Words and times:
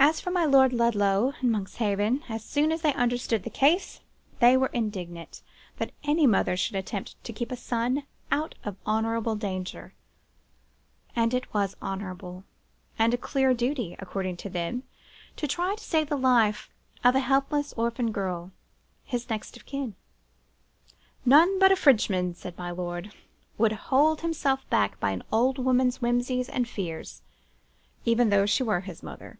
As 0.00 0.20
for 0.22 0.30
my 0.30 0.44
Lord 0.46 0.72
Ludlow 0.72 1.34
and 1.40 1.50
Monkshaven, 1.50 2.22
as 2.30 2.42
soon 2.44 2.70
as 2.72 2.80
they 2.82 2.94
understood 2.94 3.42
the 3.42 3.50
case, 3.50 4.00
they 4.38 4.56
were 4.56 4.68
indignant 4.72 5.42
that 5.76 5.90
any 6.04 6.24
mother 6.26 6.56
should 6.56 6.76
attempt 6.76 7.22
to 7.24 7.32
keep 7.32 7.50
a 7.52 7.56
son 7.56 8.04
out 8.30 8.54
of 8.64 8.76
honourable 8.86 9.34
danger; 9.34 9.92
and 11.16 11.34
it 11.34 11.52
was 11.52 11.76
honourable, 11.82 12.44
and 12.98 13.12
a 13.12 13.18
clear 13.18 13.52
duty 13.52 13.96
(according 13.98 14.36
to 14.38 14.48
them) 14.48 14.84
to 15.36 15.46
try 15.48 15.74
to 15.74 15.82
save 15.84 16.08
the 16.08 16.16
life 16.16 16.70
of 17.04 17.14
a 17.16 17.20
helpless 17.20 17.74
orphan 17.76 18.10
girl, 18.12 18.50
his 19.04 19.28
next 19.28 19.56
of 19.58 19.66
kin. 19.66 19.94
None 21.26 21.58
but 21.58 21.72
a 21.72 21.76
Frenchman, 21.76 22.34
said 22.34 22.56
my 22.56 22.70
lord, 22.70 23.12
would 23.58 23.72
hold 23.72 24.20
himself 24.22 24.64
bound 24.70 24.98
by 25.00 25.10
an 25.10 25.24
old 25.32 25.58
woman's 25.58 25.98
whimsies 25.98 26.48
and 26.48 26.68
fears, 26.68 27.20
even 28.06 28.30
though 28.30 28.46
she 28.46 28.62
were 28.62 28.80
his 28.80 29.02
mother. 29.02 29.38